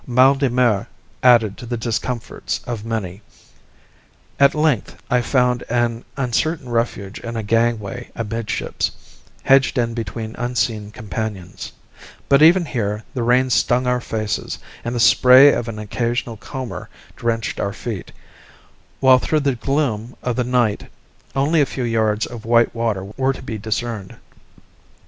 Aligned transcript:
Mal 0.07 0.33
de 0.33 0.49
mer 0.49 0.87
added 1.21 1.57
to 1.59 1.65
the 1.67 1.77
discomforts 1.77 2.61
of 2.65 2.83
many. 2.83 3.21
At 4.39 4.55
length 4.55 4.97
I 5.11 5.21
found 5.21 5.61
an 5.69 6.03
uncertain 6.17 6.69
refuge 6.69 7.19
in 7.19 7.35
a 7.37 7.43
gangway 7.43 8.09
amidships, 8.15 8.89
hedged 9.43 9.77
in 9.77 9.93
between 9.93 10.33
unseen 10.39 10.89
companions; 10.89 11.71
but 12.29 12.41
even 12.41 12.65
here 12.65 13.03
the 13.13 13.21
rain 13.21 13.51
stung 13.51 13.85
our 13.85 14.01
faces 14.01 14.57
and 14.83 14.95
the 14.95 14.99
spray 14.99 15.53
of 15.53 15.67
an 15.67 15.77
occasional 15.77 16.35
comber 16.35 16.89
drenched 17.15 17.59
our 17.59 17.71
feet, 17.71 18.11
while 19.01 19.19
through 19.19 19.41
the 19.41 19.53
gloom 19.53 20.15
of 20.23 20.35
the 20.35 20.43
night 20.43 20.89
only 21.35 21.61
a 21.61 21.65
few 21.67 21.83
yards 21.83 22.25
of 22.25 22.43
white 22.43 22.73
water 22.73 23.03
were 23.17 23.33
to 23.33 23.43
be 23.43 23.59
discerned. 23.59 24.15